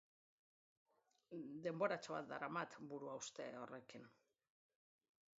[1.67, 4.09] Denboratxo bat daramat buruhauste horrekin.